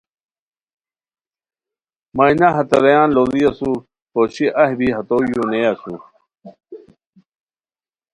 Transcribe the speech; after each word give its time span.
مینا 2.15 2.47
ہتے 2.55 2.77
رویان 2.83 3.07
لوڑی 3.15 3.41
اسور 3.49 3.77
پوشی 4.11 4.45
ایھ 4.61 4.73
بی 4.77 4.87
ہتو 4.97 5.17
یو 5.31 5.43
نیئے 5.51 5.67
اسور 5.71 6.01